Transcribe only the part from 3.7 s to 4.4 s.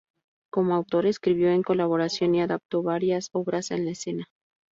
a la escena.